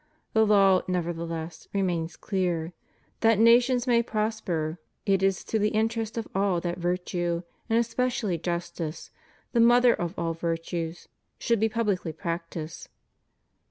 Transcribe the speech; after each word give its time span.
The 0.33 0.47
law, 0.47 0.81
nevertheless, 0.87 1.67
remains 1.73 2.15
clear: 2.15 2.73
that 3.19 3.37
nations 3.37 3.85
may 3.85 4.01
prosper, 4.01 4.79
it 5.05 5.21
is 5.21 5.43
to 5.43 5.59
the 5.59 5.69
interest 5.69 6.17
of 6.17 6.27
all 6.33 6.59
that 6.61 6.79
virtue— 6.79 7.43
and 7.69 7.79
espe 7.85 8.07
cially 8.07 8.41
justice, 8.41 9.11
the 9.51 9.59
mother 9.59 9.93
of 9.93 10.17
all 10.17 10.33
virtues— 10.33 11.07
should 11.39 11.59
be 11.59 11.69
pub 11.69 11.85
licly 11.85 12.17
practised. 12.17 12.89